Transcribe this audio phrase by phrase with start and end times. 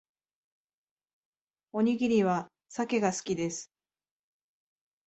[1.73, 3.71] おにぎりはサケが好きです